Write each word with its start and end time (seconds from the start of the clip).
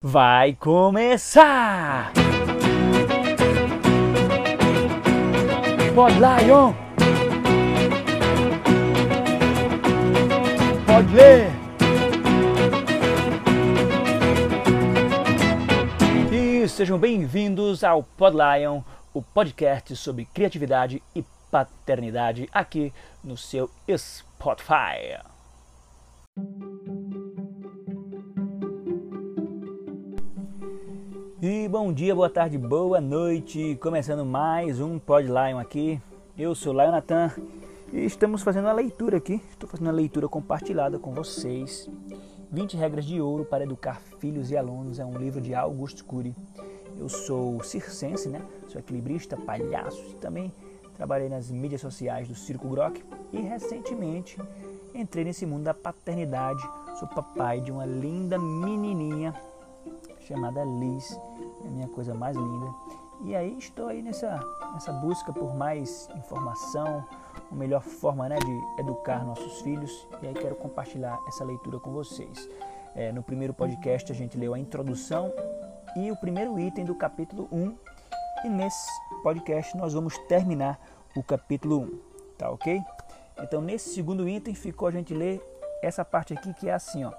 Vai 0.00 0.54
começar! 0.54 2.12
Pod 5.92 6.14
Lion! 6.14 6.72
Pode 10.86 11.12
ler! 11.12 11.50
E 16.32 16.68
sejam 16.68 16.96
bem-vindos 16.96 17.82
ao 17.82 18.04
Pod 18.04 18.36
Lion, 18.36 18.82
o 19.12 19.20
podcast 19.20 19.96
sobre 19.96 20.26
criatividade 20.26 21.02
e 21.12 21.24
paternidade 21.50 22.48
aqui 22.52 22.92
no 23.24 23.36
seu 23.36 23.68
Spotify. 23.96 25.18
E 31.40 31.68
bom 31.68 31.92
dia, 31.92 32.16
boa 32.16 32.28
tarde, 32.28 32.58
boa 32.58 33.00
noite. 33.00 33.78
Começando 33.80 34.26
mais 34.26 34.80
um 34.80 34.98
Pod 34.98 35.24
Lion 35.24 35.56
aqui. 35.56 36.02
Eu 36.36 36.52
sou 36.52 36.72
Lion 36.72 36.90
Natan 36.90 37.30
e 37.92 38.04
estamos 38.04 38.42
fazendo 38.42 38.64
uma 38.64 38.72
leitura 38.72 39.18
aqui. 39.18 39.40
Estou 39.48 39.68
fazendo 39.68 39.86
uma 39.86 39.92
leitura 39.92 40.28
compartilhada 40.28 40.98
com 40.98 41.12
vocês. 41.12 41.88
20 42.50 42.76
regras 42.76 43.04
de 43.04 43.20
ouro 43.20 43.44
para 43.44 43.62
educar 43.62 44.02
filhos 44.18 44.50
e 44.50 44.56
alunos 44.56 44.98
é 44.98 45.04
um 45.04 45.16
livro 45.16 45.40
de 45.40 45.54
Augusto 45.54 46.04
Cury. 46.04 46.34
Eu 46.98 47.08
sou 47.08 47.62
circense, 47.62 48.28
né? 48.28 48.42
Sou 48.66 48.80
equilibrista, 48.80 49.36
palhaço 49.36 50.04
e 50.10 50.14
também 50.14 50.52
trabalhei 50.96 51.28
nas 51.28 51.52
mídias 51.52 51.80
sociais 51.80 52.26
do 52.26 52.34
Circo 52.34 52.66
Grok 52.66 53.00
e 53.32 53.40
recentemente 53.40 54.36
entrei 54.92 55.22
nesse 55.22 55.46
mundo 55.46 55.62
da 55.62 55.74
paternidade. 55.74 56.68
Sou 56.98 57.06
papai 57.06 57.60
de 57.60 57.70
uma 57.70 57.86
linda 57.86 58.36
menininha 58.40 59.32
chamada 60.28 60.62
Liz, 60.62 61.18
é 61.64 61.68
a 61.68 61.70
minha 61.70 61.88
coisa 61.88 62.14
mais 62.14 62.36
linda. 62.36 62.74
E 63.20 63.34
aí 63.34 63.58
estou 63.58 63.88
aí 63.88 64.00
nessa, 64.00 64.40
nessa 64.72 64.92
busca 64.92 65.32
por 65.32 65.54
mais 65.54 66.08
informação, 66.16 67.04
uma 67.50 67.58
melhor 67.58 67.82
forma 67.82 68.28
né, 68.28 68.36
de 68.36 68.80
educar 68.80 69.24
nossos 69.24 69.60
filhos. 69.62 70.06
E 70.22 70.28
aí 70.28 70.34
quero 70.34 70.54
compartilhar 70.54 71.18
essa 71.26 71.44
leitura 71.44 71.80
com 71.80 71.92
vocês. 71.92 72.48
É, 72.94 73.10
no 73.10 73.22
primeiro 73.22 73.52
podcast 73.52 74.10
a 74.12 74.14
gente 74.14 74.38
leu 74.38 74.54
a 74.54 74.58
introdução 74.58 75.32
e 75.96 76.10
o 76.12 76.16
primeiro 76.16 76.58
item 76.58 76.84
do 76.84 76.94
capítulo 76.94 77.48
1. 77.50 77.76
E 78.44 78.48
nesse 78.48 78.88
podcast 79.22 79.76
nós 79.76 79.94
vamos 79.94 80.16
terminar 80.28 80.80
o 81.16 81.22
capítulo 81.22 81.80
1, 81.80 82.00
tá 82.38 82.50
ok? 82.50 82.80
Então 83.40 83.60
nesse 83.60 83.94
segundo 83.94 84.28
item 84.28 84.54
ficou 84.54 84.86
a 84.86 84.92
gente 84.92 85.12
ler 85.12 85.42
essa 85.82 86.04
parte 86.04 86.34
aqui 86.34 86.54
que 86.54 86.68
é 86.68 86.74
assim, 86.74 87.04
ó. 87.04 87.12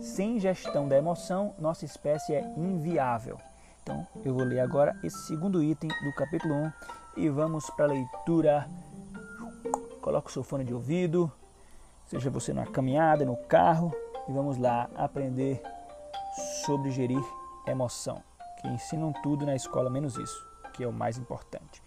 Sem 0.00 0.40
gestão 0.40 0.88
da 0.88 0.96
emoção, 0.96 1.54
nossa 1.56 1.84
espécie 1.84 2.34
é 2.34 2.42
inviável. 2.56 3.38
Então, 3.86 4.04
eu 4.24 4.34
vou 4.34 4.42
ler 4.42 4.58
agora 4.58 4.98
esse 5.04 5.16
segundo 5.28 5.62
item 5.62 5.88
do 6.02 6.12
capítulo 6.12 6.52
1 6.52 6.72
e 7.18 7.28
vamos 7.28 7.70
para 7.70 7.84
a 7.84 7.88
leitura. 7.88 8.68
Coloque 10.02 10.28
o 10.28 10.32
seu 10.32 10.42
fone 10.42 10.64
de 10.64 10.74
ouvido, 10.74 11.30
seja 12.04 12.28
você 12.28 12.52
na 12.52 12.66
caminhada, 12.66 13.24
no 13.24 13.36
carro, 13.36 13.94
e 14.28 14.32
vamos 14.32 14.58
lá 14.58 14.90
aprender 14.96 15.62
sobre 16.64 16.90
gerir 16.90 17.22
emoção, 17.64 18.20
que 18.60 18.66
ensinam 18.66 19.12
tudo 19.22 19.46
na 19.46 19.54
escola, 19.54 19.88
menos 19.88 20.16
isso, 20.16 20.44
que 20.72 20.82
é 20.82 20.88
o 20.88 20.92
mais 20.92 21.16
importante. 21.16 21.80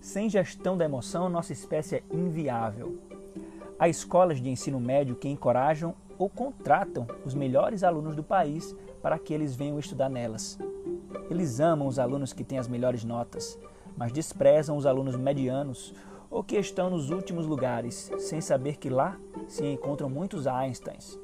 Sem 0.00 0.28
gestão 0.28 0.76
da 0.76 0.84
emoção, 0.84 1.28
nossa 1.28 1.52
espécie 1.52 1.94
é 1.94 2.02
inviável. 2.10 2.98
Há 3.78 3.88
escolas 3.88 4.40
de 4.40 4.50
ensino 4.50 4.80
médio 4.80 5.14
que 5.14 5.28
encorajam 5.28 5.94
ou 6.18 6.28
contratam 6.28 7.06
os 7.24 7.34
melhores 7.34 7.82
alunos 7.82 8.14
do 8.14 8.22
país 8.22 8.74
para 9.00 9.18
que 9.18 9.32
eles 9.32 9.54
venham 9.54 9.78
estudar 9.78 10.08
nelas. 10.08 10.58
Eles 11.30 11.60
amam 11.60 11.86
os 11.86 11.98
alunos 11.98 12.32
que 12.32 12.44
têm 12.44 12.58
as 12.58 12.68
melhores 12.68 13.04
notas, 13.04 13.58
mas 13.96 14.12
desprezam 14.12 14.76
os 14.76 14.86
alunos 14.86 15.16
medianos 15.16 15.94
ou 16.30 16.42
que 16.42 16.56
estão 16.56 16.88
nos 16.88 17.10
últimos 17.10 17.46
lugares, 17.46 18.10
sem 18.18 18.40
saber 18.40 18.76
que 18.76 18.88
lá 18.88 19.18
se 19.46 19.64
encontram 19.66 20.08
muitos 20.08 20.46
Einsteins. 20.46 21.18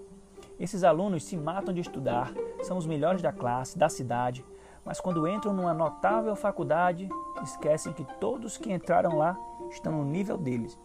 Esses 0.59 0.85
alunos 0.85 1.25
se 1.25 1.37
matam 1.37 1.73
de 1.73 1.81
estudar, 1.81 2.33
são 2.63 2.77
os 2.77 2.87
melhores 2.87 3.23
da 3.23 3.33
classe, 3.33 3.79
da 3.79 3.89
cidade, 3.89 4.45
mas 4.85 5.01
quando 5.01 5.27
entram 5.27 5.53
numa 5.53 5.73
notável 5.73 6.35
faculdade, 6.35 7.09
esquecem 7.43 7.93
que 7.93 8.05
todos 8.19 8.57
que 8.59 8.73
entraram 8.73 9.17
lá 9.17 9.39
estão 9.71 9.93
no 9.93 10.05
nível 10.05 10.37
deles 10.37 10.79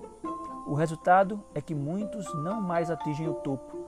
o 0.66 0.74
resultado 0.74 1.44
é 1.54 1.62
que 1.62 1.76
muitos 1.76 2.34
não 2.36 2.62
mais 2.62 2.90
atingem 2.90 3.28
o 3.28 3.34
topo. 3.34 3.83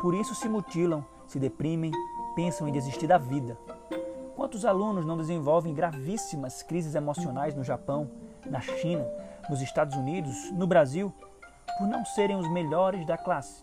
Por 0.00 0.14
isso 0.14 0.34
se 0.34 0.48
mutilam, 0.48 1.04
se 1.26 1.38
deprimem, 1.38 1.92
pensam 2.34 2.68
em 2.68 2.72
desistir 2.72 3.06
da 3.06 3.18
vida. 3.18 3.58
Quantos 4.34 4.64
alunos 4.64 5.04
não 5.04 5.16
desenvolvem 5.16 5.74
gravíssimas 5.74 6.62
crises 6.62 6.94
emocionais 6.94 7.54
no 7.54 7.62
Japão, 7.62 8.10
na 8.46 8.60
China, 8.60 9.06
nos 9.48 9.60
Estados 9.60 9.96
Unidos, 9.96 10.50
no 10.52 10.66
Brasil, 10.66 11.12
por 11.78 11.86
não 11.86 12.04
serem 12.04 12.36
os 12.36 12.48
melhores 12.50 13.06
da 13.06 13.18
classe? 13.18 13.62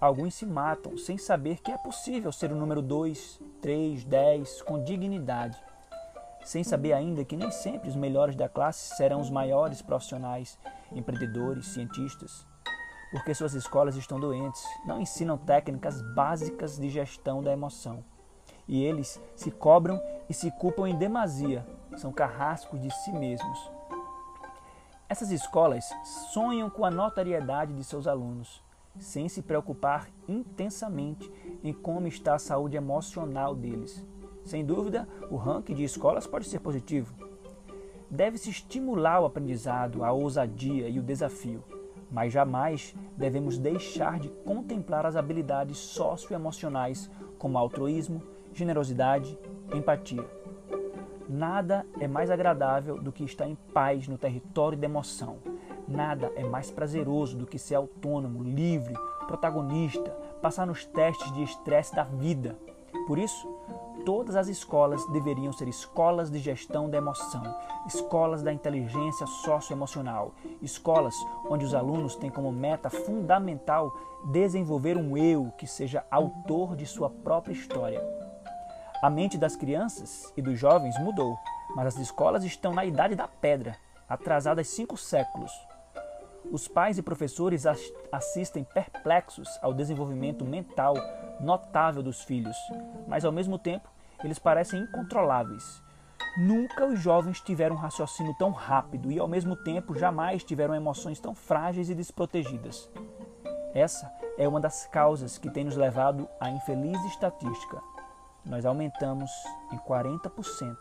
Alguns 0.00 0.34
se 0.34 0.46
matam 0.46 0.96
sem 0.96 1.18
saber 1.18 1.60
que 1.60 1.72
é 1.72 1.78
possível 1.78 2.30
ser 2.30 2.52
o 2.52 2.56
número 2.56 2.82
2, 2.82 3.40
3, 3.60 4.04
10 4.04 4.62
com 4.62 4.84
dignidade 4.84 5.58
sem 6.48 6.64
saber 6.64 6.94
ainda 6.94 7.24
que 7.26 7.36
nem 7.36 7.50
sempre 7.50 7.90
os 7.90 7.96
melhores 7.96 8.34
da 8.34 8.48
classe 8.48 8.96
serão 8.96 9.20
os 9.20 9.28
maiores 9.28 9.82
profissionais, 9.82 10.58
empreendedores, 10.90 11.66
cientistas, 11.66 12.46
porque 13.10 13.34
suas 13.34 13.54
escolas 13.54 13.96
estão 13.96 14.20
doentes, 14.20 14.62
não 14.84 15.00
ensinam 15.00 15.38
técnicas 15.38 16.02
básicas 16.14 16.78
de 16.78 16.88
gestão 16.88 17.42
da 17.42 17.52
emoção. 17.52 18.04
E 18.66 18.84
eles 18.84 19.20
se 19.34 19.50
cobram 19.50 20.00
e 20.28 20.34
se 20.34 20.50
culpam 20.50 20.88
em 20.88 20.96
demasia, 20.96 21.66
são 21.96 22.12
carrascos 22.12 22.80
de 22.80 22.90
si 22.90 23.12
mesmos. 23.12 23.70
Essas 25.08 25.30
escolas 25.30 25.88
sonham 26.32 26.68
com 26.68 26.84
a 26.84 26.90
notariedade 26.90 27.72
de 27.72 27.82
seus 27.82 28.06
alunos, 28.06 28.62
sem 28.98 29.26
se 29.26 29.40
preocupar 29.40 30.08
intensamente 30.28 31.30
em 31.64 31.72
como 31.72 32.06
está 32.06 32.34
a 32.34 32.38
saúde 32.38 32.76
emocional 32.76 33.54
deles. 33.54 34.04
Sem 34.44 34.64
dúvida, 34.64 35.08
o 35.30 35.36
ranking 35.36 35.74
de 35.74 35.84
escolas 35.84 36.26
pode 36.26 36.46
ser 36.46 36.60
positivo. 36.60 37.14
Deve-se 38.10 38.50
estimular 38.50 39.20
o 39.20 39.26
aprendizado, 39.26 40.04
a 40.04 40.12
ousadia 40.12 40.88
e 40.88 40.98
o 40.98 41.02
desafio, 41.02 41.62
mas 42.10 42.32
jamais 42.32 42.94
devemos 43.16 43.58
deixar 43.58 44.18
de 44.18 44.28
contemplar 44.28 45.04
as 45.06 45.16
habilidades 45.16 45.78
socioemocionais 45.78 47.10
como 47.38 47.58
altruísmo, 47.58 48.22
generosidade, 48.52 49.38
empatia. 49.74 50.24
Nada 51.28 51.84
é 52.00 52.08
mais 52.08 52.30
agradável 52.30 53.00
do 53.00 53.12
que 53.12 53.24
estar 53.24 53.46
em 53.46 53.56
paz 53.74 54.08
no 54.08 54.16
território 54.16 54.78
da 54.78 54.86
emoção. 54.86 55.38
Nada 55.86 56.32
é 56.36 56.42
mais 56.42 56.70
prazeroso 56.70 57.36
do 57.36 57.46
que 57.46 57.58
ser 57.58 57.74
autônomo, 57.74 58.42
livre, 58.42 58.94
protagonista, 59.26 60.10
passar 60.40 60.66
nos 60.66 60.86
testes 60.86 61.30
de 61.32 61.42
estresse 61.42 61.94
da 61.94 62.04
vida. 62.04 62.56
Por 63.06 63.18
isso, 63.18 63.46
todas 64.04 64.36
as 64.36 64.48
escolas 64.48 65.06
deveriam 65.06 65.52
ser 65.52 65.68
escolas 65.68 66.30
de 66.30 66.38
gestão 66.38 66.88
da 66.88 66.98
emoção, 66.98 67.42
escolas 67.86 68.42
da 68.42 68.52
inteligência 68.52 69.26
socioemocional, 69.26 70.32
escolas 70.62 71.14
onde 71.48 71.64
os 71.64 71.74
alunos 71.74 72.16
têm 72.16 72.30
como 72.30 72.52
meta 72.52 72.90
fundamental 72.90 73.92
desenvolver 74.32 74.96
um 74.96 75.16
eu 75.16 75.52
que 75.56 75.66
seja 75.66 76.04
autor 76.10 76.76
de 76.76 76.86
sua 76.86 77.10
própria 77.10 77.52
história. 77.52 78.02
A 79.02 79.08
mente 79.08 79.38
das 79.38 79.54
crianças 79.54 80.32
e 80.36 80.42
dos 80.42 80.58
jovens 80.58 80.98
mudou, 80.98 81.38
mas 81.76 81.86
as 81.86 81.98
escolas 81.98 82.42
estão 82.42 82.74
na 82.74 82.84
idade 82.84 83.14
da 83.14 83.28
pedra, 83.28 83.76
atrasadas 84.08 84.68
cinco 84.68 84.96
séculos. 84.96 85.52
Os 86.50 86.66
pais 86.66 86.98
e 86.98 87.02
professores 87.02 87.64
assistem 88.10 88.64
perplexos 88.64 89.48
ao 89.60 89.74
desenvolvimento 89.74 90.44
mental 90.44 90.94
notável 91.40 92.02
dos 92.02 92.22
filhos, 92.22 92.56
mas 93.06 93.24
ao 93.24 93.32
mesmo 93.32 93.58
tempo 93.58 93.88
eles 94.24 94.38
parecem 94.38 94.80
incontroláveis. 94.80 95.82
Nunca 96.36 96.86
os 96.86 97.00
jovens 97.00 97.40
tiveram 97.40 97.76
um 97.76 97.78
raciocínio 97.78 98.34
tão 98.38 98.50
rápido 98.50 99.10
e, 99.10 99.18
ao 99.18 99.28
mesmo 99.28 99.56
tempo, 99.56 99.96
jamais 99.96 100.44
tiveram 100.44 100.74
emoções 100.74 101.18
tão 101.20 101.34
frágeis 101.34 101.90
e 101.90 101.94
desprotegidas. 101.94 102.88
Essa 103.74 104.12
é 104.36 104.46
uma 104.48 104.60
das 104.60 104.86
causas 104.86 105.36
que 105.36 105.50
tem 105.50 105.64
nos 105.64 105.76
levado 105.76 106.28
à 106.40 106.48
infeliz 106.50 107.02
estatística. 107.04 107.80
Nós 108.44 108.64
aumentamos 108.64 109.30
em 109.72 109.78
40% 109.78 110.76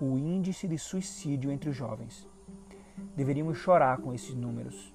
o 0.00 0.16
índice 0.16 0.68
de 0.68 0.78
suicídio 0.78 1.50
entre 1.50 1.70
os 1.70 1.76
jovens. 1.76 2.26
Deveríamos 3.14 3.58
chorar 3.58 3.98
com 3.98 4.12
esses 4.12 4.34
números. 4.34 4.92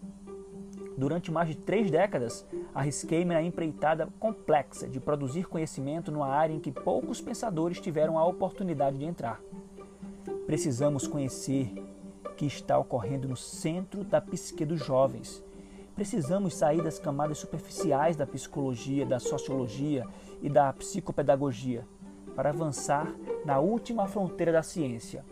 Durante 0.98 1.32
mais 1.32 1.48
de 1.48 1.56
três 1.56 1.90
décadas, 1.90 2.46
arrisquei-me 2.76 3.34
na 3.34 3.42
empreitada 3.42 4.08
complexa 4.20 4.88
de 4.88 5.00
produzir 5.00 5.48
conhecimento 5.48 6.12
numa 6.12 6.28
área 6.28 6.54
em 6.54 6.60
que 6.60 6.72
poucos 6.72 7.20
pensadores 7.20 7.80
tiveram 7.80 8.20
a 8.20 8.26
oportunidade 8.26 8.98
de 8.98 9.06
entrar. 9.06 9.42
Precisamos 10.46 11.08
conhecer 11.08 11.74
o 12.26 12.30
que 12.36 12.46
está 12.46 12.78
ocorrendo 12.78 13.28
no 13.28 13.38
centro 13.38 14.04
da 14.04 14.22
psique 14.22 14.66
dos 14.66 14.80
jovens. 14.80 15.44
Precisamos 15.96 16.56
sair 16.56 16.84
das 16.84 17.00
camadas 17.00 17.38
superficiais 17.38 18.16
da 18.16 18.28
psicologia, 18.28 19.06
da 19.06 19.20
sociologia 19.20 20.06
e 20.42 20.50
da 20.50 20.72
psicopedagogia 20.74 21.86
para 22.36 22.50
avançar 22.50 23.14
na 23.46 23.60
última 23.60 24.08
fronteira 24.08 24.52
da 24.52 24.64
ciência, 24.64 25.24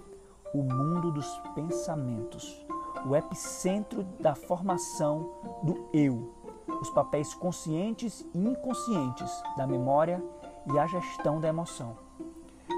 o 0.53 0.63
mundo 0.63 1.11
dos 1.11 1.27
pensamentos, 1.53 2.65
o 3.05 3.15
epicentro 3.15 4.03
da 4.19 4.35
formação 4.35 5.31
do 5.63 5.89
eu, 5.93 6.33
os 6.81 6.89
papéis 6.89 7.33
conscientes 7.33 8.25
e 8.33 8.39
inconscientes 8.39 9.31
da 9.57 9.67
memória 9.67 10.23
e 10.73 10.79
a 10.79 10.87
gestão 10.87 11.39
da 11.39 11.47
emoção. 11.47 11.97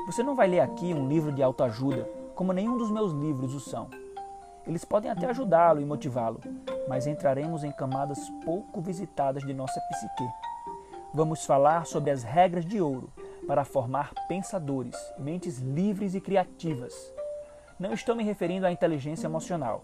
Você 0.05 0.23
não 0.23 0.35
vai 0.35 0.47
ler 0.47 0.59
aqui 0.59 0.93
um 0.93 1.07
livro 1.07 1.31
de 1.31 1.43
autoajuda, 1.43 2.09
como 2.35 2.53
nenhum 2.53 2.77
dos 2.77 2.91
meus 2.91 3.11
livros 3.13 3.53
o 3.53 3.59
são. 3.59 3.89
Eles 4.65 4.85
podem 4.85 5.09
até 5.09 5.27
ajudá-lo 5.27 5.81
e 5.81 5.85
motivá-lo, 5.85 6.39
mas 6.87 7.07
entraremos 7.07 7.63
em 7.63 7.71
camadas 7.71 8.19
pouco 8.43 8.81
visitadas 8.81 9.43
de 9.43 9.53
nossa 9.53 9.79
psique. 9.89 10.29
Vamos 11.13 11.45
falar 11.45 11.85
sobre 11.85 12.11
as 12.11 12.23
regras 12.23 12.65
de 12.65 12.81
ouro 12.81 13.11
para 13.47 13.65
formar 13.65 14.11
pensadores, 14.27 14.95
mentes 15.17 15.59
livres 15.59 16.15
e 16.15 16.21
criativas. 16.21 16.93
Não 17.81 17.93
estou 17.93 18.15
me 18.15 18.23
referindo 18.23 18.67
à 18.67 18.71
inteligência 18.71 19.25
emocional. 19.25 19.83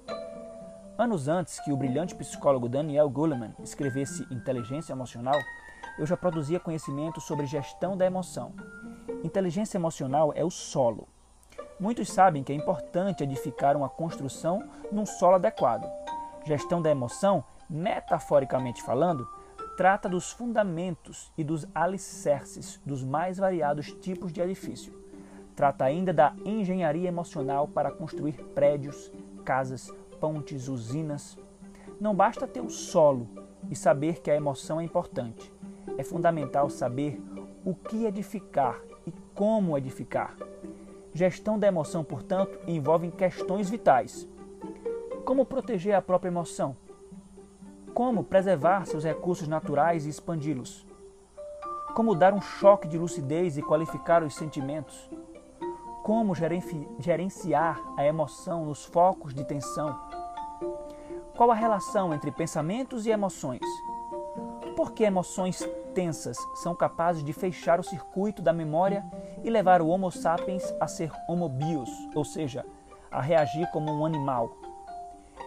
Anos 0.99 1.27
antes 1.27 1.59
que 1.59 1.71
o 1.71 1.75
brilhante 1.75 2.13
psicólogo 2.13 2.69
Daniel 2.69 3.09
Goleman 3.09 3.55
escrevesse 3.59 4.21
Inteligência 4.29 4.93
Emocional, 4.93 5.39
eu 5.97 6.05
já 6.05 6.15
produzia 6.15 6.59
conhecimento 6.59 7.19
sobre 7.19 7.47
gestão 7.47 7.97
da 7.97 8.05
emoção. 8.05 8.53
Inteligência 9.23 9.79
emocional 9.79 10.31
é 10.35 10.45
o 10.45 10.51
solo. 10.51 11.07
Muitos 11.79 12.13
sabem 12.13 12.43
que 12.43 12.53
é 12.53 12.55
importante 12.55 13.23
edificar 13.23 13.75
uma 13.75 13.89
construção 13.89 14.69
num 14.91 15.07
solo 15.07 15.33
adequado. 15.33 15.91
Gestão 16.45 16.79
da 16.79 16.91
emoção, 16.91 17.43
metaforicamente 17.67 18.83
falando, 18.83 19.27
trata 19.75 20.07
dos 20.07 20.31
fundamentos 20.31 21.33
e 21.35 21.43
dos 21.43 21.65
alicerces 21.73 22.79
dos 22.85 23.03
mais 23.03 23.39
variados 23.39 23.91
tipos 23.91 24.31
de 24.31 24.39
edifício. 24.39 25.06
Trata 25.57 25.85
ainda 25.85 26.13
da 26.13 26.35
engenharia 26.45 27.07
emocional 27.07 27.67
para 27.67 27.89
construir 27.89 28.33
prédios, 28.53 29.11
casas, 29.43 29.91
pontes, 30.19 30.67
usinas. 30.67 31.35
Não 31.99 32.13
basta 32.13 32.45
ter 32.45 32.61
o 32.61 32.69
solo 32.69 33.27
e 33.67 33.75
saber 33.75 34.21
que 34.21 34.29
a 34.29 34.35
emoção 34.35 34.79
é 34.79 34.83
importante. 34.83 35.51
É 35.97 36.03
fundamental 36.03 36.69
saber 36.69 37.19
o 37.65 37.73
que 37.73 38.05
edificar 38.05 38.79
e 39.07 39.11
como 39.33 39.75
edificar. 39.75 40.37
Gestão 41.11 41.57
da 41.57 41.65
emoção, 41.65 42.03
portanto, 42.03 42.59
envolve 42.67 43.09
questões 43.09 43.67
vitais. 43.67 44.29
Como 45.25 45.43
proteger 45.43 45.95
a 45.95 46.03
própria 46.03 46.29
emoção? 46.29 46.77
Como 47.95 48.23
preservar 48.23 48.85
seus 48.85 49.03
recursos 49.03 49.47
naturais 49.47 50.05
e 50.05 50.09
expandi-los? 50.09 50.85
Como 51.95 52.13
dar 52.13 52.31
um 52.31 52.41
choque 52.41 52.87
de 52.87 52.99
lucidez 52.99 53.57
e 53.57 53.63
qualificar 53.63 54.21
os 54.21 54.35
sentimentos? 54.35 55.09
Como 56.07 56.33
gerenciar 56.33 57.81
a 57.97 58.05
emoção 58.05 58.63
nos 58.63 58.85
focos 58.85 59.33
de 59.33 59.43
tensão? 59.43 59.93
Qual 61.35 61.51
a 61.51 61.53
relação 61.53 62.13
entre 62.13 62.31
pensamentos 62.31 63.05
e 63.05 63.09
emoções? 63.09 63.59
Por 64.73 64.93
que 64.93 65.03
emoções 65.03 65.61
tensas 65.93 66.37
são 66.63 66.73
capazes 66.73 67.25
de 67.25 67.33
fechar 67.33 67.77
o 67.77 67.83
circuito 67.83 68.41
da 68.41 68.53
memória 68.53 69.03
e 69.43 69.49
levar 69.49 69.81
o 69.81 69.89
Homo 69.89 70.09
sapiens 70.09 70.73
a 70.79 70.87
ser 70.87 71.11
Homo 71.27 71.49
bios, 71.49 71.89
ou 72.15 72.23
seja, 72.23 72.65
a 73.11 73.19
reagir 73.19 73.69
como 73.71 73.91
um 73.91 74.05
animal? 74.05 74.55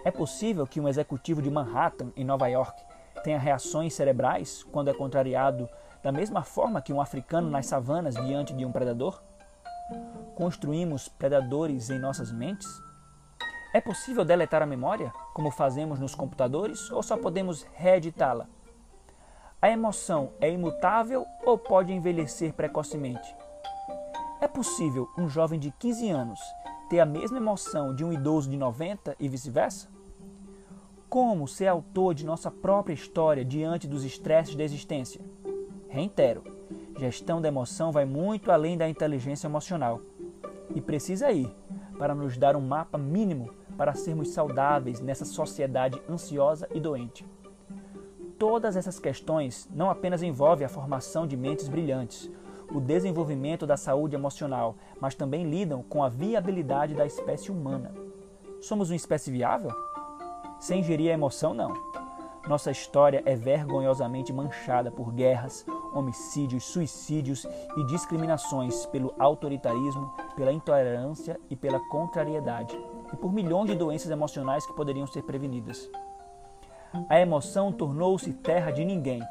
É 0.04 0.10
possível 0.10 0.66
que 0.66 0.78
um 0.78 0.88
executivo 0.88 1.40
de 1.40 1.50
Manhattan, 1.50 2.12
em 2.14 2.22
Nova 2.22 2.48
York, 2.48 2.84
tenha 3.24 3.38
reações 3.38 3.94
cerebrais 3.94 4.62
quando 4.64 4.90
é 4.90 4.92
contrariado 4.92 5.66
da 6.02 6.12
mesma 6.12 6.42
forma 6.42 6.82
que 6.82 6.92
um 6.92 7.00
africano 7.00 7.48
nas 7.48 7.64
savanas 7.64 8.14
diante 8.14 8.52
de 8.52 8.66
um 8.66 8.70
predador? 8.70 9.22
Construímos 10.40 11.06
predadores 11.06 11.90
em 11.90 11.98
nossas 11.98 12.32
mentes? 12.32 12.66
É 13.74 13.78
possível 13.78 14.24
deletar 14.24 14.62
a 14.62 14.66
memória, 14.66 15.12
como 15.34 15.50
fazemos 15.50 16.00
nos 16.00 16.14
computadores, 16.14 16.90
ou 16.90 17.02
só 17.02 17.14
podemos 17.14 17.66
reeditá-la? 17.74 18.48
A 19.60 19.68
emoção 19.68 20.32
é 20.40 20.50
imutável 20.50 21.26
ou 21.44 21.58
pode 21.58 21.92
envelhecer 21.92 22.54
precocemente? 22.54 23.36
É 24.40 24.48
possível 24.48 25.10
um 25.18 25.28
jovem 25.28 25.60
de 25.60 25.70
15 25.72 26.08
anos 26.08 26.40
ter 26.88 27.00
a 27.00 27.04
mesma 27.04 27.36
emoção 27.36 27.94
de 27.94 28.02
um 28.02 28.10
idoso 28.10 28.48
de 28.48 28.56
90 28.56 29.16
e 29.20 29.28
vice-versa? 29.28 29.90
Como 31.06 31.46
ser 31.46 31.66
autor 31.66 32.14
de 32.14 32.24
nossa 32.24 32.50
própria 32.50 32.94
história 32.94 33.44
diante 33.44 33.86
dos 33.86 34.04
estresses 34.04 34.56
da 34.56 34.64
existência? 34.64 35.20
Reitero, 35.86 36.42
gestão 36.98 37.42
da 37.42 37.48
emoção 37.48 37.92
vai 37.92 38.06
muito 38.06 38.50
além 38.50 38.78
da 38.78 38.88
inteligência 38.88 39.46
emocional 39.46 40.00
e 40.74 40.80
precisa 40.80 41.30
ir 41.30 41.54
para 41.98 42.14
nos 42.14 42.36
dar 42.36 42.56
um 42.56 42.60
mapa 42.60 42.96
mínimo 42.96 43.50
para 43.76 43.94
sermos 43.94 44.30
saudáveis 44.30 45.00
nessa 45.00 45.24
sociedade 45.24 46.00
ansiosa 46.08 46.68
e 46.72 46.80
doente. 46.80 47.26
Todas 48.38 48.76
essas 48.76 48.98
questões 48.98 49.68
não 49.70 49.90
apenas 49.90 50.22
envolvem 50.22 50.64
a 50.64 50.68
formação 50.68 51.26
de 51.26 51.36
mentes 51.36 51.68
brilhantes, 51.68 52.30
o 52.72 52.80
desenvolvimento 52.80 53.66
da 53.66 53.76
saúde 53.76 54.14
emocional, 54.14 54.76
mas 55.00 55.14
também 55.14 55.48
lidam 55.48 55.82
com 55.82 56.02
a 56.02 56.08
viabilidade 56.08 56.94
da 56.94 57.04
espécie 57.04 57.50
humana. 57.50 57.92
Somos 58.60 58.90
uma 58.90 58.96
espécie 58.96 59.30
viável? 59.30 59.70
Sem 60.58 60.82
gerir 60.82 61.10
a 61.10 61.14
emoção, 61.14 61.52
não. 61.52 61.99
Nossa 62.48 62.70
história 62.70 63.22
é 63.26 63.36
vergonhosamente 63.36 64.32
manchada 64.32 64.90
por 64.90 65.12
guerras, 65.12 65.64
homicídios, 65.94 66.64
suicídios 66.64 67.46
e 67.76 67.86
discriminações 67.86 68.86
pelo 68.86 69.14
autoritarismo, 69.18 70.12
pela 70.34 70.52
intolerância 70.52 71.38
e 71.48 71.56
pela 71.56 71.78
contrariedade, 71.88 72.76
e 73.12 73.16
por 73.16 73.32
milhões 73.32 73.68
de 73.68 73.76
doenças 73.76 74.10
emocionais 74.10 74.66
que 74.66 74.72
poderiam 74.72 75.06
ser 75.06 75.22
prevenidas. 75.22 75.88
A 77.08 77.20
emoção 77.20 77.70
tornou-se 77.70 78.32
terra 78.32 78.70
de 78.70 78.84
ninguém, 78.84 79.22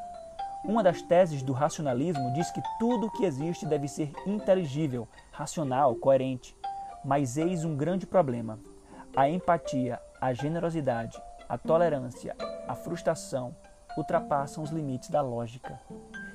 uma 0.62 0.82
das 0.82 1.00
teses 1.00 1.42
do 1.42 1.54
racionalismo 1.54 2.32
diz 2.34 2.50
que 2.50 2.60
tudo 2.78 3.06
o 3.06 3.10
que 3.10 3.24
existe 3.24 3.64
deve 3.64 3.88
ser 3.88 4.12
inteligível, 4.26 5.08
racional, 5.32 5.94
coerente. 5.94 6.54
Mas 7.02 7.38
eis 7.38 7.64
um 7.64 7.74
grande 7.74 8.06
problema: 8.06 8.58
a 9.16 9.28
empatia, 9.28 9.98
a 10.20 10.34
generosidade, 10.34 11.20
a 11.50 11.58
tolerância, 11.58 12.36
a 12.68 12.76
frustração 12.76 13.56
ultrapassam 13.98 14.62
os 14.62 14.70
limites 14.70 15.10
da 15.10 15.20
lógica. 15.20 15.80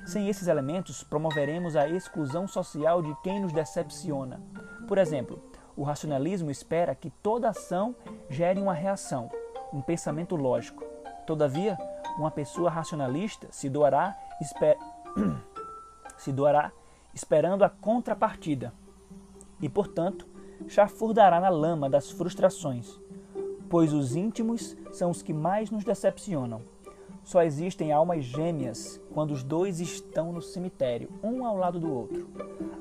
Sem 0.04 0.28
esses 0.28 0.46
elementos, 0.46 1.02
promoveremos 1.02 1.74
a 1.74 1.88
exclusão 1.88 2.46
social 2.46 3.00
de 3.00 3.14
quem 3.22 3.40
nos 3.40 3.50
decepciona. 3.50 4.42
Por 4.86 4.98
exemplo, 4.98 5.42
o 5.74 5.82
racionalismo 5.82 6.50
espera 6.50 6.94
que 6.94 7.08
toda 7.08 7.48
ação 7.48 7.96
gere 8.28 8.60
uma 8.60 8.74
reação, 8.74 9.30
um 9.72 9.80
pensamento 9.80 10.36
lógico. 10.36 10.84
Todavia, 11.26 11.78
uma 12.18 12.30
pessoa 12.30 12.68
racionalista 12.68 13.48
se 13.50 13.70
doará, 13.70 14.14
esper... 14.38 14.76
se 16.18 16.30
doará 16.30 16.70
esperando 17.14 17.64
a 17.64 17.70
contrapartida 17.70 18.70
e, 19.62 19.68
portanto, 19.70 20.28
chafurdará 20.68 21.40
na 21.40 21.48
lama 21.48 21.88
das 21.88 22.10
frustrações, 22.10 23.00
pois 23.68 23.92
os 23.92 24.16
íntimos 24.16 24.76
são 24.92 25.10
os 25.10 25.22
que 25.22 25.32
mais 25.32 25.70
nos 25.70 25.84
decepcionam. 25.84 26.62
Só 27.24 27.42
existem 27.42 27.92
almas 27.92 28.24
gêmeas 28.24 29.00
quando 29.12 29.32
os 29.32 29.42
dois 29.42 29.80
estão 29.80 30.32
no 30.32 30.40
cemitério, 30.40 31.08
um 31.22 31.44
ao 31.44 31.56
lado 31.56 31.80
do 31.80 31.92
outro. 31.92 32.28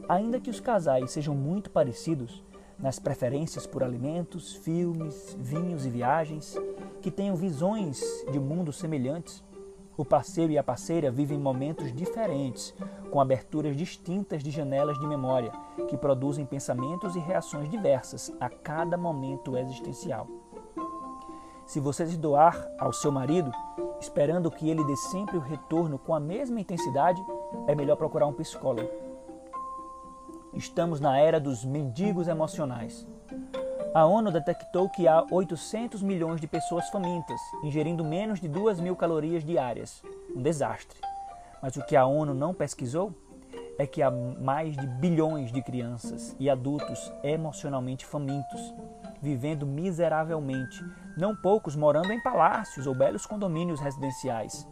Ainda 0.08 0.40
que 0.40 0.50
os 0.50 0.60
casais 0.60 1.12
sejam 1.12 1.34
muito 1.34 1.70
parecidos 1.70 2.44
nas 2.78 3.00
preferências 3.00 3.66
por 3.66 3.84
alimentos, 3.84 4.54
filmes, 4.54 5.36
vinhos 5.40 5.86
e 5.86 5.90
viagens, 5.90 6.56
que 7.02 7.10
tenham 7.10 7.36
visões 7.36 8.02
de 8.32 8.40
mundos 8.40 8.78
semelhantes, 8.78 9.44
o 9.98 10.04
parceiro 10.04 10.52
e 10.52 10.58
a 10.58 10.64
parceira 10.64 11.10
vivem 11.10 11.40
momentos 11.40 11.94
diferentes, 11.94 12.74
com 13.10 13.22
aberturas 13.22 13.78
distintas 13.78 14.44
de 14.44 14.52
janelas 14.52 15.00
de 15.00 15.08
memória, 15.08 15.54
que 15.88 15.98
produzem 15.98 16.46
pensamentos 16.46 17.16
e 17.16 17.20
reações 17.20 17.70
diversas 17.70 18.30
a 18.42 18.50
cada 18.50 18.98
momento 18.98 19.58
existencial. 19.58 20.28
Se 21.66 21.80
você 21.80 22.06
se 22.06 22.16
doar 22.16 22.70
ao 22.78 22.94
seu 22.94 23.12
marido, 23.12 23.52
esperando 24.00 24.52
que 24.52 24.70
ele 24.70 24.84
dê 24.84 24.96
sempre 24.96 25.36
o 25.36 25.42
retorno 25.42 25.98
com 25.98 26.14
a 26.14 26.20
mesma 26.20 26.60
intensidade, 26.60 27.20
é 27.68 27.74
melhor 27.74 27.96
procurar 27.96 28.28
um 28.28 28.34
psicólogo. 28.34 28.90
Estamos 30.54 31.00
na 31.00 31.18
era 31.18 31.40
dos 31.40 31.66
mendigos 31.66 32.28
emocionais. 32.28 33.06
A 33.94 34.06
ONU 34.06 34.32
detectou 34.32 34.90
que 34.90 35.08
há 35.08 35.26
800 35.32 36.04
milhões 36.04 36.40
de 36.40 36.48
pessoas 36.48 36.88
famintas, 36.90 37.40
ingerindo 37.64 38.04
menos 38.04 38.40
de 38.40 38.48
2 38.48 38.80
mil 38.80 38.96
calorias 38.96 39.44
diárias. 39.44 40.04
Um 40.36 40.42
desastre. 40.42 41.00
Mas 41.62 41.76
o 41.78 41.86
que 41.86 41.96
a 41.96 42.06
ONU 42.06 42.34
não 42.34 42.54
pesquisou 42.54 43.12
é 43.78 43.86
que 43.86 44.02
há 44.02 44.10
mais 44.10 44.76
de 44.76 44.88
bilhões 44.88 45.52
de 45.52 45.62
crianças 45.62 46.36
e 46.40 46.50
adultos 46.50 47.12
emocionalmente 47.24 48.06
famintos, 48.06 48.74
vivendo 49.22 49.66
miseravelmente, 49.66 50.84
não 51.18 51.36
poucos 51.36 51.76
morando 51.76 52.12
em 52.12 52.22
palácios 52.22 52.88
ou 52.88 52.96
belos 52.96 53.26
condomínios 53.26 53.80
residenciais. 53.80 54.68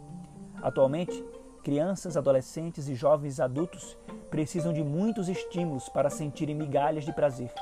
Atualmente, 0.62 1.24
crianças, 1.62 2.16
adolescentes 2.16 2.88
e 2.88 2.94
jovens 2.94 3.40
adultos 3.40 3.96
precisam 4.30 4.72
de 4.72 4.82
muitos 4.82 5.28
estímulos 5.28 5.88
para 5.88 6.10
sentirem 6.10 6.54
migalhas 6.54 7.04
de 7.04 7.12
prazer. 7.12 7.52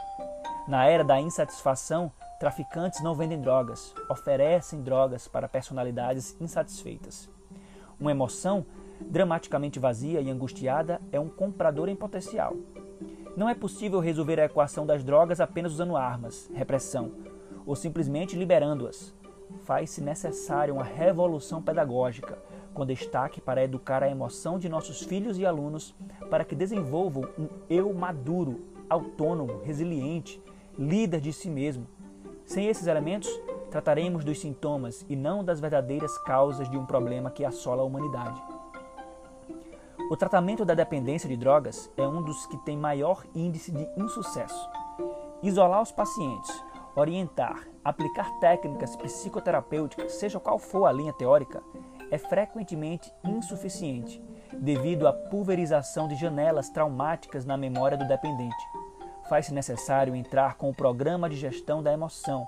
Na 0.68 0.86
era 0.86 1.02
da 1.02 1.20
insatisfação, 1.20 2.12
traficantes 2.38 3.02
não 3.02 3.14
vendem 3.14 3.40
drogas, 3.40 3.94
oferecem 4.08 4.82
drogas 4.82 5.26
para 5.26 5.48
personalidades 5.48 6.36
insatisfeitas. 6.40 7.28
Uma 7.98 8.10
emoção 8.12 8.64
dramaticamente 9.08 9.78
vazia 9.78 10.20
e 10.20 10.30
angustiada 10.30 11.00
é 11.10 11.20
um 11.20 11.28
comprador 11.28 11.88
em 11.88 11.96
potencial. 11.96 12.56
Não 13.36 13.48
é 13.48 13.54
possível 13.54 13.98
resolver 13.98 14.38
a 14.38 14.44
equação 14.44 14.84
das 14.84 15.02
drogas 15.02 15.40
apenas 15.40 15.72
usando 15.72 15.96
armas, 15.96 16.50
repressão, 16.54 17.12
ou 17.64 17.74
simplesmente 17.74 18.36
liberando-as. 18.36 19.14
Faz-se 19.64 20.00
necessária 20.00 20.72
uma 20.72 20.84
revolução 20.84 21.62
pedagógica, 21.62 22.38
com 22.74 22.86
destaque 22.86 23.40
para 23.40 23.64
educar 23.64 24.02
a 24.02 24.08
emoção 24.08 24.58
de 24.58 24.68
nossos 24.68 25.02
filhos 25.02 25.38
e 25.38 25.46
alunos 25.46 25.94
para 26.30 26.44
que 26.44 26.54
desenvolvam 26.54 27.28
um 27.38 27.48
eu 27.68 27.92
maduro, 27.92 28.60
autônomo, 28.88 29.60
resiliente, 29.62 30.42
líder 30.78 31.20
de 31.20 31.32
si 31.32 31.48
mesmo. 31.48 31.86
Sem 32.44 32.66
esses 32.66 32.86
elementos, 32.86 33.30
trataremos 33.70 34.24
dos 34.24 34.40
sintomas 34.40 35.04
e 35.08 35.16
não 35.16 35.44
das 35.44 35.60
verdadeiras 35.60 36.16
causas 36.18 36.68
de 36.70 36.76
um 36.76 36.84
problema 36.84 37.30
que 37.30 37.44
assola 37.44 37.82
a 37.82 37.86
humanidade. 37.86 38.51
O 40.10 40.16
tratamento 40.16 40.64
da 40.64 40.74
dependência 40.74 41.28
de 41.28 41.36
drogas 41.36 41.90
é 41.96 42.06
um 42.06 42.22
dos 42.22 42.46
que 42.46 42.56
tem 42.58 42.76
maior 42.76 43.24
índice 43.34 43.70
de 43.70 43.88
insucesso. 43.96 44.68
Isolar 45.42 45.80
os 45.80 45.90
pacientes, 45.90 46.50
orientar, 46.94 47.66
aplicar 47.82 48.30
técnicas 48.38 48.94
psicoterapêuticas, 48.96 50.12
seja 50.12 50.38
qual 50.38 50.58
for 50.58 50.86
a 50.86 50.92
linha 50.92 51.12
teórica, 51.12 51.62
é 52.10 52.18
frequentemente 52.18 53.10
insuficiente, 53.24 54.22
devido 54.52 55.08
à 55.08 55.12
pulverização 55.12 56.06
de 56.08 56.14
janelas 56.16 56.68
traumáticas 56.68 57.46
na 57.46 57.56
memória 57.56 57.96
do 57.96 58.06
dependente. 58.06 58.64
Faz-se 59.28 59.54
necessário 59.54 60.14
entrar 60.14 60.56
com 60.56 60.68
o 60.68 60.74
programa 60.74 61.30
de 61.30 61.36
gestão 61.36 61.82
da 61.82 61.92
emoção 61.92 62.46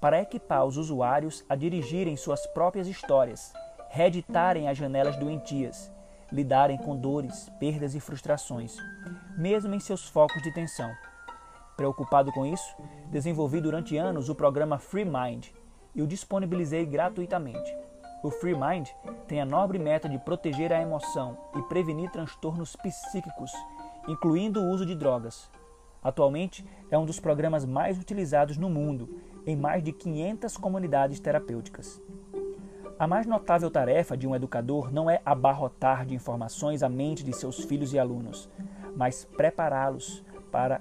para 0.00 0.20
equipar 0.20 0.66
os 0.66 0.76
usuários 0.76 1.44
a 1.48 1.56
dirigirem 1.56 2.16
suas 2.16 2.46
próprias 2.48 2.86
histórias, 2.86 3.54
reeditarem 3.88 4.68
as 4.68 4.76
janelas 4.76 5.16
doentias, 5.16 5.90
lidarem 6.30 6.76
com 6.76 6.96
dores, 6.96 7.50
perdas 7.58 7.94
e 7.94 8.00
frustrações, 8.00 8.76
mesmo 9.36 9.74
em 9.74 9.80
seus 9.80 10.08
focos 10.08 10.42
de 10.42 10.52
tensão. 10.52 10.90
Preocupado 11.76 12.32
com 12.32 12.46
isso, 12.46 12.74
desenvolvi 13.10 13.60
durante 13.60 13.96
anos 13.96 14.28
o 14.28 14.34
programa 14.34 14.78
Free 14.78 15.04
Mind 15.04 15.48
e 15.94 16.02
o 16.02 16.06
disponibilizei 16.06 16.86
gratuitamente. 16.86 17.74
O 18.22 18.30
Free 18.30 18.54
Mind 18.54 18.88
tem 19.28 19.40
a 19.40 19.44
nobre 19.44 19.78
meta 19.78 20.08
de 20.08 20.18
proteger 20.18 20.72
a 20.72 20.80
emoção 20.80 21.38
e 21.54 21.62
prevenir 21.62 22.10
transtornos 22.10 22.74
psíquicos, 22.76 23.52
incluindo 24.08 24.60
o 24.60 24.70
uso 24.70 24.86
de 24.86 24.94
drogas. 24.94 25.50
Atualmente, 26.02 26.64
é 26.90 26.98
um 26.98 27.04
dos 27.04 27.20
programas 27.20 27.64
mais 27.64 27.98
utilizados 27.98 28.56
no 28.56 28.70
mundo, 28.70 29.20
em 29.46 29.54
mais 29.54 29.82
de 29.82 29.92
500 29.92 30.56
comunidades 30.56 31.20
terapêuticas. 31.20 32.00
A 32.98 33.06
mais 33.06 33.26
notável 33.26 33.70
tarefa 33.70 34.16
de 34.16 34.26
um 34.26 34.34
educador 34.34 34.90
não 34.90 35.10
é 35.10 35.20
abarrotar 35.22 36.06
de 36.06 36.14
informações 36.14 36.82
a 36.82 36.88
mente 36.88 37.22
de 37.22 37.30
seus 37.34 37.62
filhos 37.62 37.92
e 37.92 37.98
alunos, 37.98 38.48
mas 38.96 39.26
prepará-los 39.36 40.24
para 40.50 40.80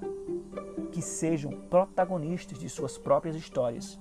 que 0.93 1.01
sejam 1.01 1.51
protagonistas 1.51 2.57
de 2.57 2.69
suas 2.69 2.97
próprias 2.97 3.35
histórias. 3.35 3.99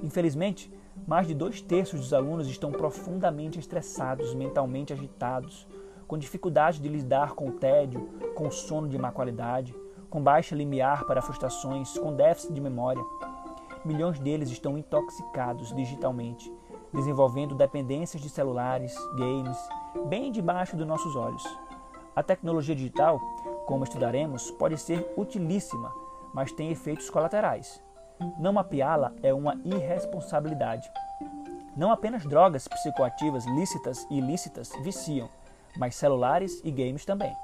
Infelizmente, 0.00 0.72
mais 1.08 1.26
de 1.26 1.34
dois 1.34 1.60
terços 1.60 1.98
dos 1.98 2.14
alunos 2.14 2.46
estão 2.46 2.70
profundamente 2.70 3.58
estressados, 3.58 4.32
mentalmente 4.32 4.92
agitados, 4.92 5.66
com 6.06 6.16
dificuldade 6.16 6.80
de 6.80 6.88
lidar 6.88 7.32
com 7.32 7.48
o 7.48 7.52
tédio, 7.52 8.10
com 8.36 8.46
o 8.46 8.52
sono 8.52 8.88
de 8.88 8.96
má 8.96 9.10
qualidade, 9.10 9.74
com 10.08 10.22
baixa 10.22 10.54
limiar 10.54 11.04
para 11.04 11.20
frustrações, 11.20 11.98
com 11.98 12.14
déficit 12.14 12.52
de 12.52 12.60
memória. 12.60 13.02
Milhões 13.84 14.20
deles 14.20 14.50
estão 14.50 14.78
intoxicados 14.78 15.74
digitalmente, 15.74 16.50
desenvolvendo 16.94 17.54
dependências 17.54 18.22
de 18.22 18.30
celulares, 18.30 18.94
games, 19.16 19.58
bem 20.06 20.30
debaixo 20.30 20.76
dos 20.76 20.86
nossos 20.86 21.16
olhos. 21.16 21.44
A 22.14 22.22
tecnologia 22.22 22.74
digital, 22.74 23.20
como 23.66 23.84
estudaremos, 23.84 24.50
pode 24.52 24.78
ser 24.78 25.12
utilíssima, 25.16 25.92
mas 26.32 26.52
tem 26.52 26.70
efeitos 26.70 27.10
colaterais. 27.10 27.82
Não 28.38 28.52
mapeá-la 28.52 29.12
é 29.22 29.34
uma 29.34 29.60
irresponsabilidade. 29.64 30.88
Não 31.76 31.90
apenas 31.90 32.24
drogas 32.24 32.68
psicoativas 32.68 33.44
lícitas 33.46 34.06
e 34.08 34.18
ilícitas 34.18 34.70
viciam, 34.82 35.28
mas 35.76 35.96
celulares 35.96 36.60
e 36.62 36.70
games 36.70 37.04
também. 37.04 37.34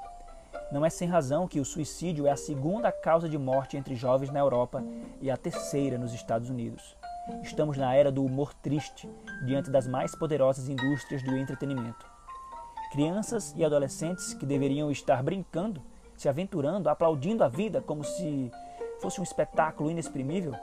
Não 0.71 0.85
é 0.85 0.89
sem 0.89 1.09
razão 1.09 1.49
que 1.49 1.59
o 1.59 1.65
suicídio 1.65 2.25
é 2.25 2.31
a 2.31 2.37
segunda 2.37 2.89
causa 2.93 3.27
de 3.27 3.37
morte 3.37 3.75
entre 3.75 3.93
jovens 3.93 4.31
na 4.31 4.39
Europa 4.39 4.81
e 5.19 5.29
a 5.29 5.35
terceira 5.35 5.97
nos 5.97 6.13
Estados 6.13 6.49
Unidos. 6.49 6.95
Estamos 7.43 7.77
na 7.77 7.93
era 7.93 8.11
do 8.11 8.25
humor 8.25 8.53
triste, 8.53 9.07
diante 9.45 9.69
das 9.69 9.87
mais 9.87 10.15
poderosas 10.15 10.67
indústrias 10.67 11.21
do 11.21 11.37
entretenimento. 11.37 12.05
Crianças 12.91 13.53
e 13.55 13.63
adolescentes 13.63 14.33
que 14.33 14.45
deveriam 14.45 14.89
estar 14.89 15.21
brincando, 15.21 15.81
se 16.17 16.27
aventurando, 16.27 16.89
aplaudindo 16.89 17.43
a 17.43 17.47
vida 17.47 17.79
como 17.81 18.03
se 18.03 18.51
fosse 18.99 19.19
um 19.19 19.23
espetáculo 19.23 19.91
inexprimível, 19.91 20.55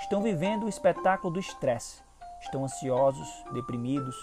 estão 0.00 0.22
vivendo 0.22 0.64
o 0.64 0.68
espetáculo 0.68 1.34
do 1.34 1.40
estresse. 1.40 2.02
Estão 2.40 2.64
ansiosos, 2.64 3.28
deprimidos, 3.52 4.16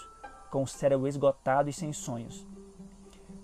com 0.50 0.62
o 0.62 0.66
cérebro 0.66 1.06
esgotado 1.06 1.68
e 1.68 1.72
sem 1.72 1.92
sonhos. 1.92 2.46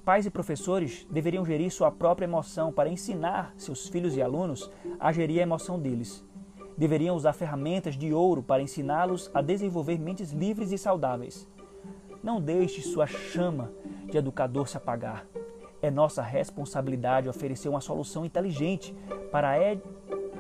Pais 0.05 0.25
e 0.25 0.31
professores 0.31 1.07
deveriam 1.11 1.45
gerir 1.45 1.71
sua 1.71 1.91
própria 1.91 2.25
emoção 2.25 2.73
para 2.73 2.89
ensinar 2.89 3.53
seus 3.59 3.89
filhos 3.89 4.17
e 4.17 4.23
alunos 4.23 4.71
a 4.99 5.13
gerir 5.13 5.41
a 5.41 5.43
emoção 5.43 5.79
deles. 5.79 6.25
Deveriam 6.79 7.17
usar 7.17 7.33
ferramentas 7.33 7.97
de 7.97 8.15
ouro 8.15 8.41
para 8.41 8.63
ensiná-los 8.63 9.29
a 9.35 9.43
desenvolver 9.43 9.99
mentes 9.99 10.31
livres 10.31 10.71
e 10.71 10.79
saudáveis. 10.79 11.45
Não 12.23 12.41
deixe 12.41 12.81
sua 12.83 13.05
chama 13.05 13.73
de 14.09 14.17
educador 14.17 14.69
se 14.69 14.77
apagar. 14.77 15.27
É 15.83 15.91
nossa 15.91 16.23
responsabilidade 16.23 17.29
oferecer 17.29 17.69
uma 17.69 17.81
solução 17.81 18.25
inteligente 18.25 18.95
para 19.33 19.55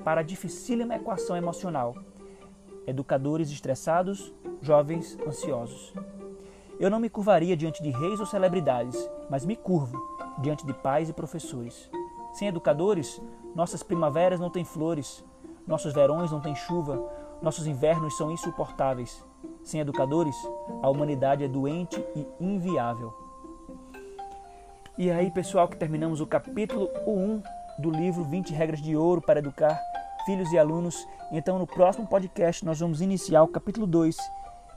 para 0.05 0.21
a 0.21 0.25
dificílima 0.25 0.95
equação 0.95 1.37
emocional. 1.37 1.97
Educadores 2.87 3.51
estressados, 3.51 4.33
jovens 4.63 5.19
ansiosos. 5.27 5.93
Eu 6.79 6.89
não 6.89 7.01
me 7.01 7.11
curvaria 7.11 7.57
diante 7.57 7.83
de 7.83 7.91
reis 7.91 8.21
ou 8.21 8.27
celebridades, 8.27 9.11
mas 9.29 9.45
me 9.45 9.57
curvo 9.57 10.01
diante 10.41 10.65
de 10.65 10.73
pais 10.73 11.09
e 11.09 11.13
professores. 11.13 11.91
Sem 12.33 12.47
educadores, 12.47 13.21
nossas 13.57 13.83
primaveras 13.83 14.39
não 14.39 14.51
têm 14.51 14.65
flores, 14.65 15.25
nossos 15.69 15.93
verões 15.93 16.33
não 16.33 16.41
têm 16.41 16.55
chuva, 16.55 16.99
nossos 17.43 17.67
invernos 17.67 18.17
são 18.17 18.31
insuportáveis. 18.31 19.23
Sem 19.63 19.81
educadores, 19.81 20.35
a 20.83 20.89
humanidade 20.89 21.45
é 21.45 21.49
doente 21.49 22.03
e 22.17 22.27
inviável. 22.41 23.15
E 24.97 25.11
aí, 25.11 25.31
pessoal, 25.31 25.69
que 25.69 25.77
terminamos 25.77 26.23
o 26.23 26.27
capítulo 26.27 26.89
1 27.07 27.43
do 27.79 27.91
livro 27.91 28.25
20 28.25 28.51
Regras 28.55 28.81
de 28.81 28.97
Ouro 28.97 29.21
para 29.21 29.41
Educar 29.41 29.79
filhos 30.25 30.51
e 30.53 30.59
alunos. 30.59 31.07
Então, 31.31 31.59
no 31.59 31.67
próximo 31.67 32.07
podcast, 32.07 32.65
nós 32.65 32.81
vamos 32.81 33.03
iniciar 33.03 33.43
o 33.43 33.49
capítulo 33.49 33.87
2, 33.87 34.17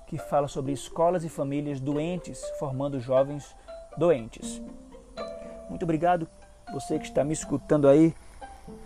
que 0.08 0.18
fala 0.18 0.50
sobre 0.50 0.74
escolas 0.74 1.24
e 1.24 1.30
famílias 1.30 1.80
doentes 1.80 2.44
formando 2.60 3.00
jovens 3.00 3.56
doentes. 3.98 4.62
Muito 5.70 5.84
obrigado, 5.84 6.28
você 6.74 7.00
que 7.00 7.06
está 7.06 7.24
me 7.24 7.32
escutando 7.32 7.88
aí, 7.88 8.14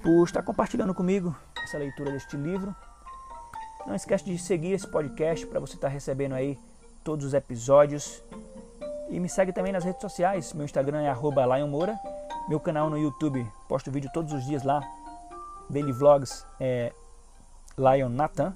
por 0.03 0.23
estar 0.23 0.43
compartilhando 0.43 0.93
comigo 0.93 1.35
essa 1.65 1.77
leitura 1.77 2.11
deste 2.11 2.37
livro. 2.37 2.73
Não 3.85 3.93
esquece 3.93 4.23
de 4.23 4.37
seguir 4.37 4.71
esse 4.71 4.87
podcast 4.87 5.45
para 5.45 5.59
você 5.59 5.75
estar 5.75 5.89
recebendo 5.89 6.33
aí 6.33 6.57
todos 7.03 7.25
os 7.25 7.33
episódios. 7.33 8.23
E 9.09 9.19
me 9.19 9.29
segue 9.29 9.51
também 9.51 9.73
nas 9.73 9.83
redes 9.83 10.01
sociais. 10.01 10.53
Meu 10.53 10.65
Instagram 10.65 11.01
é 11.01 11.13
@lionmoura. 11.13 11.99
Meu 12.47 12.59
canal 12.59 12.89
no 12.89 12.97
YouTube, 12.97 13.45
posto 13.67 13.91
vídeo 13.91 14.09
todos 14.13 14.31
os 14.31 14.45
dias 14.45 14.61
lá 14.61 14.81
Daily 15.69 15.91
Vlogs 15.91 16.45
é 16.59 16.93
Lion 17.77 18.09
Nathan. 18.09 18.55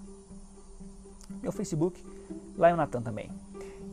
Meu 1.42 1.52
Facebook, 1.52 2.04
Lion 2.56 2.76
Nathan 2.76 3.02
também. 3.02 3.32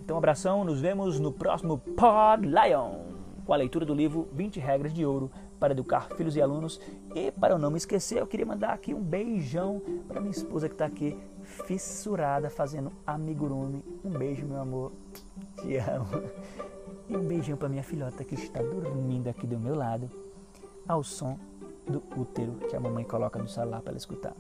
Então, 0.03 0.17
um 0.17 0.19
abração, 0.19 0.65
nos 0.65 0.81
vemos 0.81 1.19
no 1.19 1.33
próximo 1.33 1.79
Pod 1.79 2.47
Lion, 2.47 2.93
com 3.45 3.53
a 3.53 3.57
leitura 3.57 3.85
do 3.85 3.95
livro 3.95 4.29
20 4.33 4.61
Regras 4.61 4.93
de 4.93 5.05
Ouro 5.05 5.31
para 5.59 5.73
Educar 5.73 6.09
Filhos 6.17 6.37
e 6.37 6.43
Alunos. 6.43 6.81
E 7.15 7.31
para 7.31 7.55
eu 7.55 7.59
não 7.59 7.71
me 7.71 7.77
esquecer, 7.77 8.19
eu 8.19 8.27
queria 8.27 8.47
mandar 8.47 8.71
aqui 8.71 8.95
um 8.95 9.01
beijão 9.01 9.81
para 10.07 10.21
minha 10.21 10.31
esposa 10.31 10.69
que 10.69 10.75
está 10.75 10.87
aqui 10.87 11.19
fissurada 11.43 12.51
fazendo 12.51 12.93
amigurumi. 13.07 13.83
Um 14.05 14.11
beijo, 14.11 14.47
meu 14.47 14.61
amor. 14.61 14.93
Te 15.57 15.77
amo. 15.77 16.07
E 17.09 17.17
um 17.17 17.27
beijão 17.27 17.57
para 17.57 17.69
minha 17.69 17.85
filhota 17.85 18.25
que 18.25 18.35
está 18.35 18.61
dormindo 18.61 19.29
aqui 19.29 19.47
do 19.47 19.59
meu 19.59 19.77
lado, 19.77 20.11
ao 20.89 21.05
som 21.05 21.39
do 21.87 22.03
útero 22.17 22.55
que 22.69 22.75
a 22.75 22.81
mamãe 22.81 23.05
coloca 23.05 23.39
no 23.39 23.49
celular 23.49 23.81
para 23.81 23.91
ela 23.91 23.99
escutar. 23.99 24.35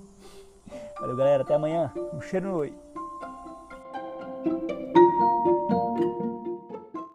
Valeu, 1.01 1.17
galera. 1.17 1.43
Até 1.43 1.55
amanhã. 1.55 1.93
Um 2.13 2.21
cheiro 2.21 2.49
no 2.49 2.57
oi. 2.57 2.75